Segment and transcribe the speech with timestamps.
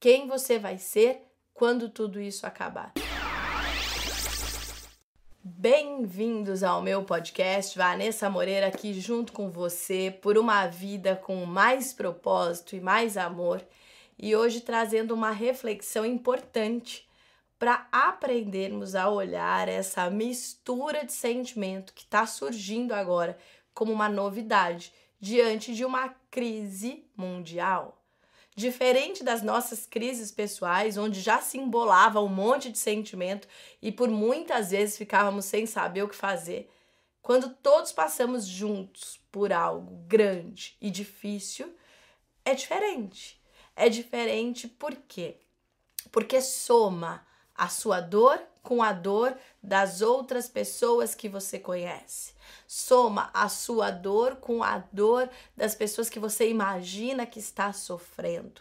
[0.00, 1.22] quem você vai ser
[1.52, 2.92] quando tudo isso acabar.
[5.42, 11.92] Bem-vindos ao meu podcast, Vanessa Moreira aqui junto com você por uma vida com mais
[11.92, 13.60] propósito e mais amor,
[14.16, 17.08] e hoje trazendo uma reflexão importante
[17.58, 23.36] para aprendermos a olhar essa mistura de sentimento que está surgindo agora
[23.74, 27.97] como uma novidade diante de uma crise mundial.
[28.58, 33.46] Diferente das nossas crises pessoais, onde já se embolava um monte de sentimento
[33.80, 36.68] e por muitas vezes ficávamos sem saber o que fazer,
[37.22, 41.72] quando todos passamos juntos por algo grande e difícil,
[42.44, 43.40] é diferente.
[43.76, 45.36] É diferente por quê?
[46.10, 52.34] Porque soma a sua dor com a dor das outras pessoas que você conhece.
[52.66, 58.60] Soma a sua dor com a dor das pessoas que você imagina que está sofrendo.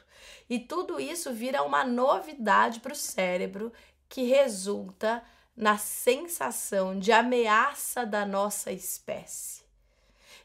[0.50, 3.74] E tudo isso vira uma novidade para o cérebro
[4.08, 5.22] que resulta
[5.54, 9.62] na sensação de ameaça da nossa espécie.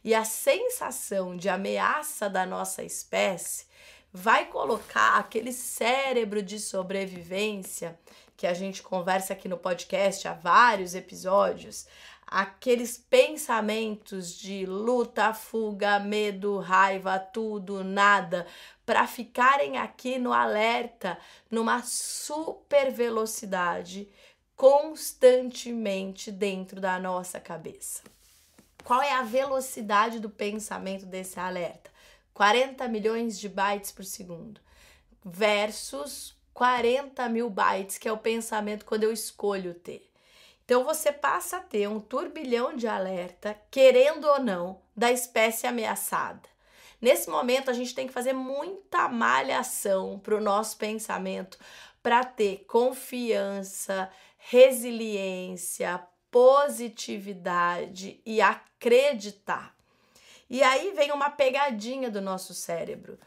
[0.02, 3.66] E a sensação de ameaça da nossa espécie
[4.12, 7.96] vai colocar aquele cérebro de sobrevivência
[8.42, 11.86] que a gente conversa aqui no podcast há vários episódios,
[12.26, 18.44] aqueles pensamentos de luta, fuga, medo, raiva, tudo, nada,
[18.84, 21.16] para ficarem aqui no alerta,
[21.48, 24.08] numa super velocidade,
[24.56, 28.02] constantemente dentro da nossa cabeça.
[28.82, 31.92] Qual é a velocidade do pensamento desse alerta?
[32.34, 34.60] 40 milhões de bytes por segundo
[35.24, 40.10] versus 40 mil bytes, que é o pensamento quando eu escolho ter.
[40.64, 46.48] Então você passa a ter um turbilhão de alerta, querendo ou não, da espécie ameaçada.
[47.00, 51.58] Nesse momento a gente tem que fazer muita malhação para o nosso pensamento
[52.02, 54.08] para ter confiança,
[54.38, 59.74] resiliência, positividade e acreditar.
[60.48, 63.18] E aí vem uma pegadinha do nosso cérebro.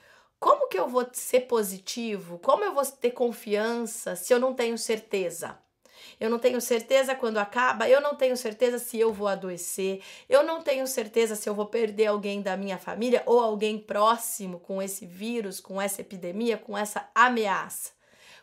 [0.45, 2.37] Como que eu vou ser positivo?
[2.37, 5.57] Como eu vou ter confiança se eu não tenho certeza?
[6.19, 10.43] Eu não tenho certeza quando acaba, eu não tenho certeza se eu vou adoecer, eu
[10.43, 14.79] não tenho certeza se eu vou perder alguém da minha família ou alguém próximo com
[14.79, 17.89] esse vírus, com essa epidemia, com essa ameaça.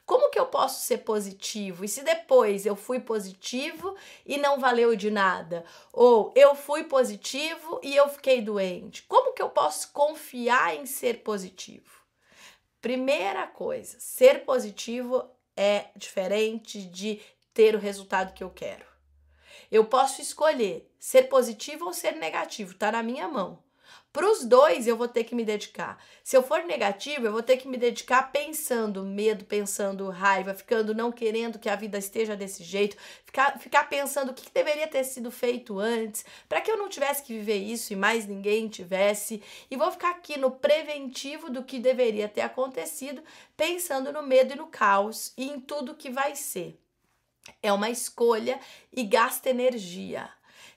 [0.05, 1.85] Como que eu posso ser positivo?
[1.85, 3.97] E se depois eu fui positivo
[4.27, 5.65] e não valeu de nada?
[5.93, 9.03] Ou eu fui positivo e eu fiquei doente?
[9.05, 12.03] Como que eu posso confiar em ser positivo?
[12.81, 15.25] Primeira coisa, ser positivo
[15.57, 17.21] é diferente de
[17.55, 18.85] ter o resultado que eu quero.
[19.71, 23.63] Eu posso escolher ser positivo ou ser negativo, tá na minha mão.
[24.13, 25.99] Para os dois eu vou ter que me dedicar.
[26.23, 30.95] Se eu for negativo, eu vou ter que me dedicar pensando medo, pensando raiva, ficando
[30.95, 34.87] não querendo que a vida esteja desse jeito, ficar, ficar pensando o que, que deveria
[34.87, 38.69] ter sido feito antes, para que eu não tivesse que viver isso e mais ninguém
[38.69, 39.43] tivesse.
[39.71, 43.23] E vou ficar aqui no preventivo do que deveria ter acontecido,
[43.57, 46.79] pensando no medo e no caos e em tudo que vai ser.
[47.63, 48.61] É uma escolha
[48.93, 50.29] e gasta energia.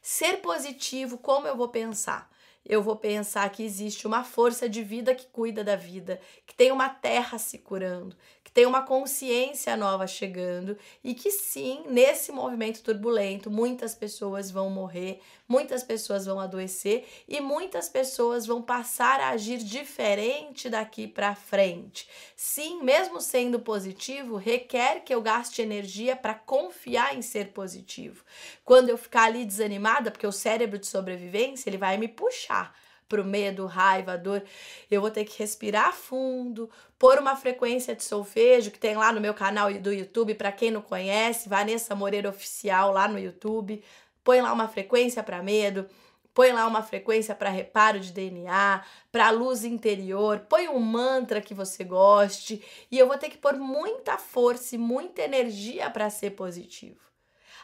[0.02, 2.34] Ser positivo, como eu vou pensar?
[2.66, 6.72] Eu vou pensar que existe uma força de vida que cuida da vida, que tem
[6.72, 8.16] uma terra se curando,
[8.56, 15.20] tem uma consciência nova chegando e que sim, nesse movimento turbulento, muitas pessoas vão morrer,
[15.46, 22.08] muitas pessoas vão adoecer e muitas pessoas vão passar a agir diferente daqui para frente.
[22.34, 28.24] Sim, mesmo sendo positivo, requer que eu gaste energia para confiar em ser positivo.
[28.64, 32.74] Quando eu ficar ali desanimada, porque o cérebro de sobrevivência, ele vai me puxar
[33.08, 34.44] para o medo, raiva, dor,
[34.90, 39.22] eu vou ter que respirar fundo, pôr uma frequência de solfejo que tem lá no
[39.22, 43.84] meu canal do YouTube, para quem não conhece, Vanessa Moreira Oficial lá no YouTube.
[44.24, 45.88] Põe lá uma frequência para medo,
[46.34, 51.54] põe lá uma frequência para reparo de DNA, para luz interior, põe um mantra que
[51.54, 56.32] você goste, e eu vou ter que pôr muita força e muita energia para ser
[56.32, 57.00] positivo.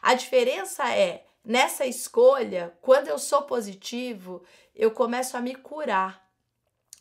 [0.04, 4.44] A diferença é Nessa escolha, quando eu sou positivo,
[4.82, 6.28] eu começo a me curar.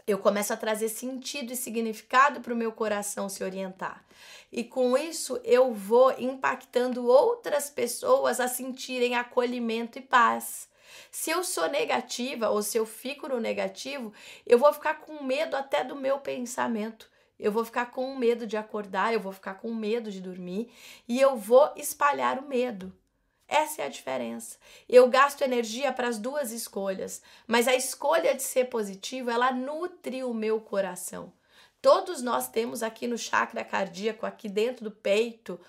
[0.07, 4.05] Eu começo a trazer sentido e significado para o meu coração se orientar.
[4.53, 10.69] E com isso eu vou impactando outras pessoas a sentirem acolhimento e paz.
[11.11, 14.13] Se eu sou negativa ou se eu fico no negativo,
[14.47, 17.11] eu vou ficar com medo até do meu pensamento.
[17.39, 20.71] Eu vou ficar com medo de acordar, eu vou ficar com medo de dormir
[21.09, 22.93] e eu vou espalhar o medo.
[23.51, 24.57] Essa é a diferença.
[24.89, 30.23] Eu gasto energia para as duas escolhas, mas a escolha de ser positivo, ela nutre
[30.23, 31.33] o meu coração.
[31.83, 35.61] Todos nós temos aqui no chakra cardíaco, aqui dentro do peito,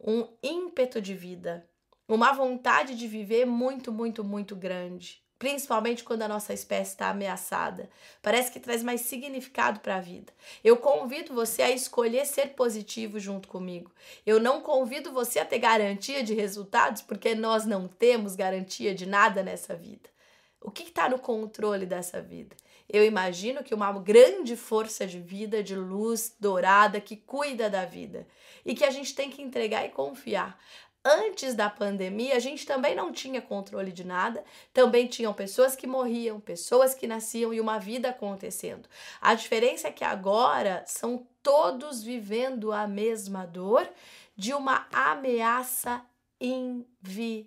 [0.00, 1.64] um ímpeto de vida,
[2.08, 7.88] uma vontade de viver muito, muito, muito grande principalmente quando a nossa espécie está ameaçada.
[8.20, 10.32] Parece que traz mais significado para a vida.
[10.64, 13.90] Eu convido você a escolher ser positivo junto comigo.
[14.26, 19.06] Eu não convido você a ter garantia de resultados, porque nós não temos garantia de
[19.06, 20.08] nada nessa vida.
[20.60, 22.56] O que está no controle dessa vida?
[22.88, 28.26] Eu imagino que uma grande força de vida, de luz dourada que cuida da vida
[28.64, 30.58] e que a gente tem que entregar e confiar
[31.08, 35.86] antes da pandemia, a gente também não tinha controle de nada, também tinham pessoas que
[35.86, 38.86] morriam, pessoas que nasciam e uma vida acontecendo.
[39.20, 43.88] A diferença é que agora são todos vivendo a mesma dor
[44.36, 46.04] de uma ameaça
[46.40, 47.42] invisível.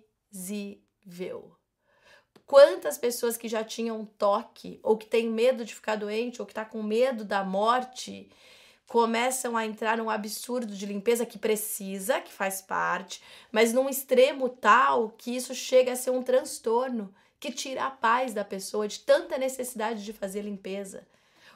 [2.44, 6.52] Quantas pessoas que já tinham toque, ou que têm medo de ficar doente, ou que
[6.52, 8.28] está com medo da morte,
[8.86, 14.48] começam a entrar num absurdo de limpeza que precisa, que faz parte, mas num extremo
[14.48, 19.00] tal que isso chega a ser um transtorno que tira a paz da pessoa de
[19.00, 21.06] tanta necessidade de fazer limpeza.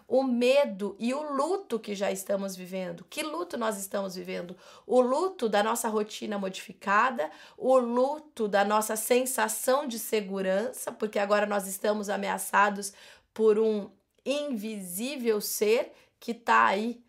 [0.08, 3.04] O medo e o luto que já estamos vivendo.
[3.10, 4.56] Que luto nós estamos vivendo?
[4.86, 11.44] O luto da nossa rotina modificada, o luto da nossa sensação de segurança, porque agora
[11.44, 12.92] nós estamos ameaçados
[13.34, 13.90] por um
[14.24, 17.00] invisível ser que está aí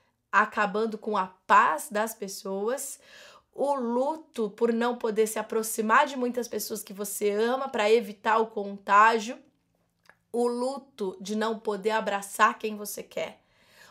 [0.41, 2.99] acabando com a paz das pessoas,
[3.53, 8.37] o luto por não poder se aproximar de muitas pessoas que você ama para evitar
[8.37, 9.39] o contágio,
[10.31, 13.41] o luto de não poder abraçar quem você quer,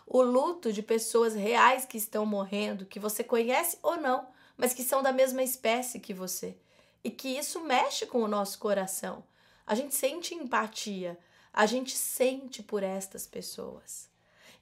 [0.06, 4.84] o luto de pessoas reais que estão morrendo, que você conhece ou não, mas que
[4.84, 6.56] são da mesma espécie que você.
[7.02, 9.24] E que isso mexe com o nosso coração.
[9.66, 11.18] A gente sente empatia,
[11.52, 14.08] a gente sente por estas pessoas.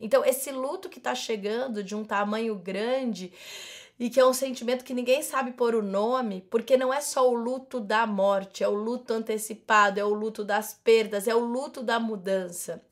[0.00, 3.32] Então, esse luto que está chegando de um tamanho grande
[3.98, 7.28] e que é um sentimento que ninguém sabe pôr o nome, porque não é só
[7.28, 11.40] o luto da morte, é o luto antecipado, é o luto das perdas, é o
[11.40, 12.82] luto da mudança.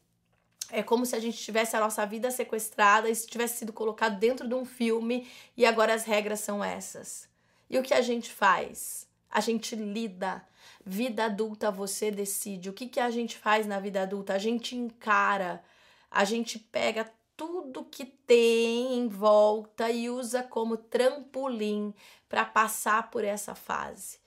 [0.70, 4.48] É como se a gente tivesse a nossa vida sequestrada e tivesse sido colocado dentro
[4.48, 7.28] de um filme e agora as regras são essas.
[7.68, 9.06] E o que a gente faz?
[9.30, 10.42] A gente lida.
[10.84, 12.70] Vida adulta, você decide.
[12.70, 14.34] O que, que a gente faz na vida adulta?
[14.34, 15.62] A gente encara
[16.12, 21.94] a gente pega tudo que tem em volta e usa como trampolim
[22.28, 24.18] para passar por essa fase.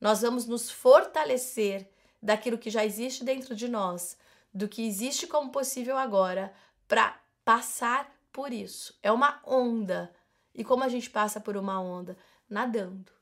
[0.00, 1.88] Nós vamos nos fortalecer
[2.20, 4.18] daquilo que já existe dentro de nós,
[4.52, 6.52] do que existe como possível agora,
[6.88, 8.98] para passar por isso.
[9.02, 10.12] É uma onda.
[10.54, 12.16] E como a gente passa por uma onda?
[12.48, 13.12] Nadando.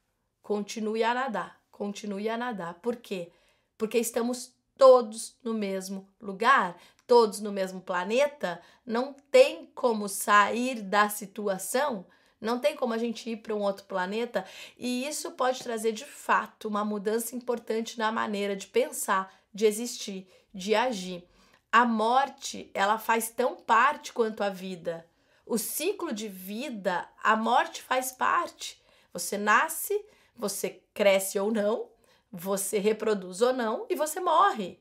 [0.43, 2.75] Continue a nadar, continue a nadar.
[2.75, 3.31] Por quê?
[3.77, 6.77] Porque estamos todos no mesmo lugar,
[7.07, 12.07] todos no mesmo planeta, não tem como sair da situação,
[12.41, 14.45] não tem como a gente ir para um outro planeta,
[14.77, 20.29] e isso pode trazer de fato uma mudança importante na maneira de pensar, de existir,
[20.53, 21.27] de agir.
[21.73, 25.07] A morte, ela faz tão parte quanto a vida.
[25.45, 28.83] O ciclo de vida, a morte faz parte.
[29.13, 30.05] Você nasce,
[30.35, 31.89] você cresce ou não,
[32.31, 34.79] você reproduz ou não e você morre.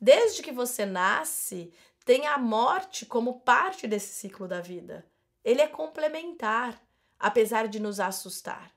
[0.00, 1.72] Desde que você nasce,
[2.04, 5.06] tem a morte como parte desse ciclo da vida.
[5.44, 6.80] Ele é complementar,
[7.18, 8.72] apesar de nos assustar.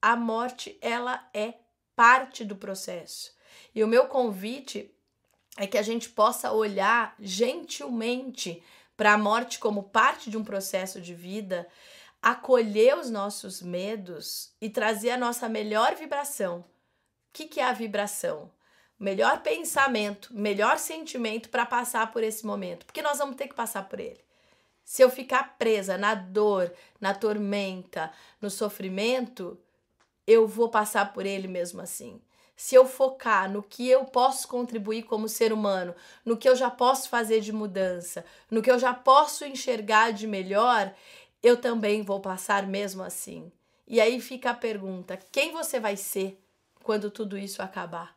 [0.00, 1.54] A morte, ela é
[1.94, 3.34] parte do processo.
[3.74, 4.90] E o meu convite
[5.56, 8.62] é que a gente possa olhar gentilmente
[8.96, 11.68] para a morte como parte de um processo de vida,
[12.22, 16.60] acolher os nossos medos e trazer a nossa melhor vibração.
[16.60, 16.64] O
[17.32, 18.50] que, que é a vibração?
[18.98, 23.88] Melhor pensamento, melhor sentimento para passar por esse momento, porque nós vamos ter que passar
[23.88, 24.20] por ele.
[24.84, 29.58] Se eu ficar presa na dor, na tormenta, no sofrimento,
[30.26, 32.20] eu vou passar por ele mesmo assim.
[32.56, 36.70] Se eu focar no que eu posso contribuir como ser humano, no que eu já
[36.70, 40.94] posso fazer de mudança, no que eu já posso enxergar de melhor,
[41.42, 43.50] eu também vou passar mesmo assim.
[43.86, 46.40] E aí fica a pergunta: quem você vai ser
[46.82, 48.13] quando tudo isso acabar?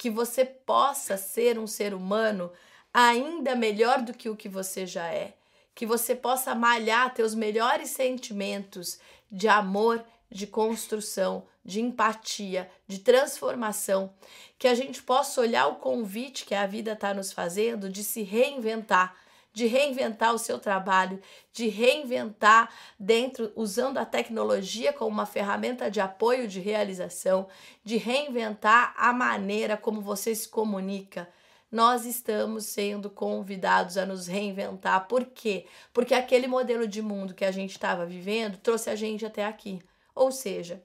[0.00, 2.50] Que você possa ser um ser humano
[2.92, 5.34] ainda melhor do que o que você já é,
[5.74, 8.98] que você possa malhar teus melhores sentimentos
[9.30, 14.10] de amor, de construção, de empatia, de transformação,
[14.58, 18.22] que a gente possa olhar o convite que a vida está nos fazendo de se
[18.22, 19.14] reinventar
[19.52, 21.20] de reinventar o seu trabalho,
[21.52, 27.48] de reinventar dentro usando a tecnologia como uma ferramenta de apoio de realização,
[27.84, 31.28] de reinventar a maneira como você se comunica.
[31.70, 35.06] nós estamos sendo convidados a nos reinventar.
[35.06, 35.66] Por quê?
[35.92, 39.80] Porque aquele modelo de mundo que a gente estava vivendo trouxe a gente até aqui.
[40.14, 40.82] Ou seja,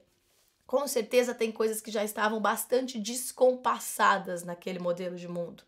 [0.66, 5.64] com certeza tem coisas que já estavam bastante descompassadas naquele modelo de mundo.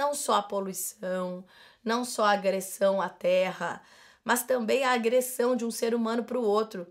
[0.00, 1.44] Não só a poluição,
[1.84, 3.82] não só a agressão à terra,
[4.24, 6.86] mas também a agressão de um ser humano para o outro.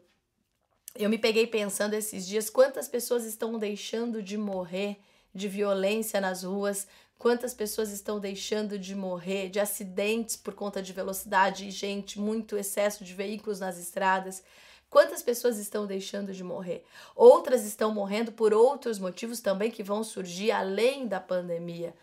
[0.93, 4.99] Eu me peguei pensando esses dias quantas pessoas estão deixando de morrer
[5.33, 6.87] de violência nas ruas,
[7.17, 12.55] quantas pessoas estão deixando de morrer de acidentes por conta de velocidade e gente, muito
[12.57, 14.43] excesso de veículos nas estradas.
[14.87, 16.85] Quantas pessoas estão deixando de morrer?
[17.15, 21.95] Outras estão morrendo por outros motivos também que vão surgir além da pandemia.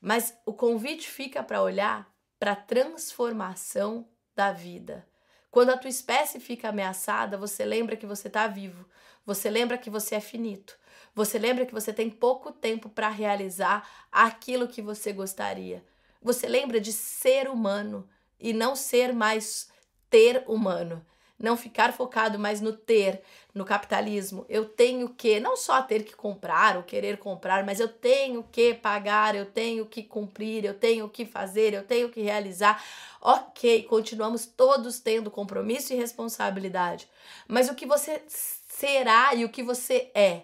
[0.00, 5.06] Mas o convite fica para olhar para a transformação da vida.
[5.50, 8.88] Quando a tua espécie fica ameaçada, você lembra que você está vivo.
[9.26, 10.78] Você lembra que você é finito.
[11.14, 15.84] Você lembra que você tem pouco tempo para realizar aquilo que você gostaria.
[16.22, 19.68] Você lembra de ser humano e não ser mais
[20.08, 21.04] ter humano
[21.40, 23.22] não ficar focado mais no ter,
[23.54, 24.44] no capitalismo.
[24.48, 28.74] Eu tenho que não só ter que comprar ou querer comprar, mas eu tenho que
[28.74, 32.84] pagar, eu tenho que cumprir, eu tenho que fazer, eu tenho que realizar.
[33.22, 37.08] Ok, continuamos todos tendo compromisso e responsabilidade,
[37.48, 40.42] mas o que você será e o que você é?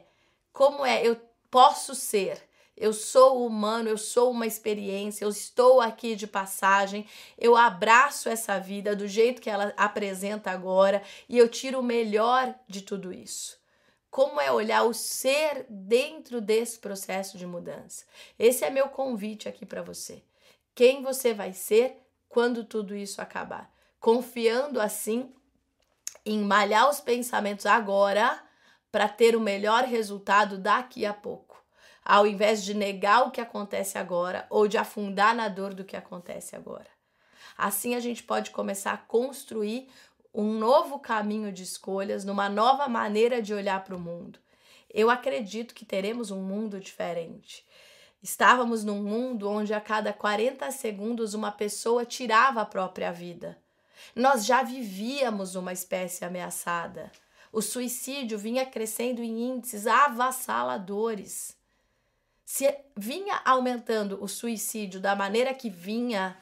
[0.52, 1.06] Como é?
[1.06, 2.42] Eu posso ser
[2.76, 7.06] eu sou humano, eu sou uma experiência, eu estou aqui de passagem,
[7.38, 12.54] eu abraço essa vida do jeito que ela apresenta agora e eu tiro o melhor
[12.68, 13.58] de tudo isso.
[14.10, 18.04] Como é olhar o ser dentro desse processo de mudança?
[18.38, 20.22] Esse é meu convite aqui para você.
[20.74, 21.96] Quem você vai ser
[22.28, 23.72] quando tudo isso acabar?
[23.98, 25.32] Confiando assim
[26.24, 28.42] em malhar os pensamentos agora
[28.92, 31.55] para ter o melhor resultado daqui a pouco
[32.08, 35.96] ao invés de negar o que acontece agora ou de afundar na dor do que
[35.96, 36.86] acontece agora.
[37.58, 39.88] Assim a gente pode começar a construir
[40.32, 44.38] um novo caminho de escolhas, numa nova maneira de olhar para o mundo.
[44.88, 47.66] Eu acredito que teremos um mundo diferente.
[48.22, 53.58] Estávamos num mundo onde a cada 40 segundos uma pessoa tirava a própria vida.
[54.14, 57.10] Nós já vivíamos uma espécie ameaçada.
[57.52, 61.55] O suicídio vinha crescendo em índices avassaladores
[62.46, 66.38] se vinha aumentando o suicídio da maneira que vinha,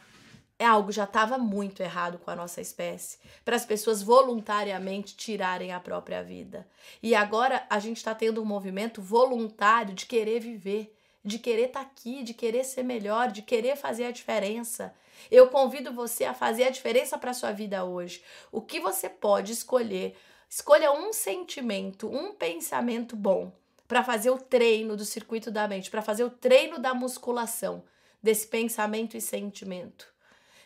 [0.59, 5.73] é algo já estava muito errado com a nossa espécie, para as pessoas voluntariamente tirarem
[5.73, 6.69] a própria vida.
[7.03, 10.95] E agora a gente está tendo um movimento voluntário de querer viver,
[11.25, 14.95] de querer estar tá aqui, de querer ser melhor, de querer fazer a diferença.
[15.31, 18.23] Eu convido você a fazer a diferença para sua vida hoje.
[18.53, 20.15] O que você pode escolher?
[20.51, 23.51] Escolha um sentimento, um pensamento bom
[23.87, 27.85] para fazer o treino do circuito da mente, para fazer o treino da musculação
[28.23, 30.07] desse pensamento e sentimento.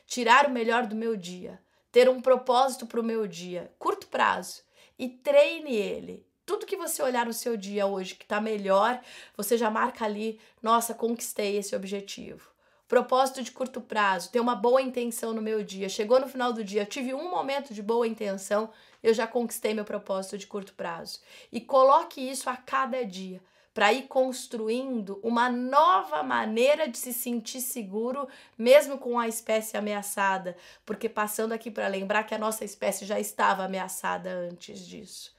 [0.06, 1.60] Tirar o melhor do meu dia,
[1.90, 4.62] ter um propósito para o meu dia, curto prazo,
[4.98, 6.26] e treine ele.
[6.46, 9.00] Tudo que você olhar no seu dia hoje que está melhor,
[9.36, 12.50] você já marca ali, nossa, conquistei esse objetivo.
[12.88, 15.90] Propósito de curto prazo, ter uma boa intenção no meu dia.
[15.90, 18.70] Chegou no final do dia, tive um momento de boa intenção,
[19.02, 21.20] eu já conquistei meu propósito de curto prazo.
[21.52, 23.42] E coloque isso a cada dia
[23.74, 28.26] para ir construindo uma nova maneira de se sentir seguro,
[28.56, 33.20] mesmo com a espécie ameaçada, porque passando aqui para lembrar que a nossa espécie já
[33.20, 35.36] estava ameaçada antes disso.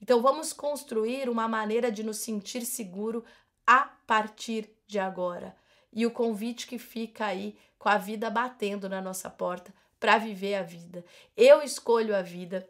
[0.00, 3.24] Então vamos construir uma maneira de nos sentir seguro
[3.66, 5.60] a partir de agora
[5.92, 10.54] e o convite que fica aí com a vida batendo na nossa porta para viver
[10.54, 11.04] a vida.
[11.36, 12.68] Eu escolho a vida,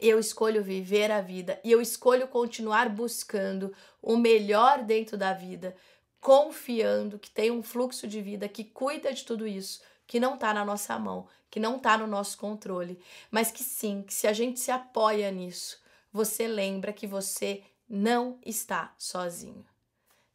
[0.00, 3.72] eu escolho viver a vida e eu escolho continuar buscando
[4.02, 5.76] o melhor dentro da vida,
[6.20, 10.52] confiando que tem um fluxo de vida que cuida de tudo isso, que não está
[10.52, 12.98] na nossa mão, que não está no nosso controle,
[13.30, 15.80] mas que sim, que se a gente se apoia nisso,
[16.12, 19.64] você lembra que você não está sozinho.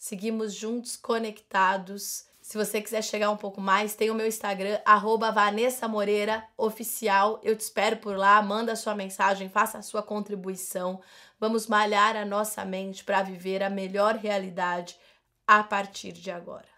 [0.04, 2.26] Seguimos juntos, conectados.
[2.42, 7.40] Se você quiser chegar um pouco mais, tem o meu Instagram, arroba Vanessa Moreira Oficial.
[7.42, 11.02] Eu te espero por lá, manda sua mensagem, faça a sua contribuição.
[11.40, 15.00] Vamos malhar a nossa mente para viver a melhor realidade
[15.48, 16.73] a partir de agora.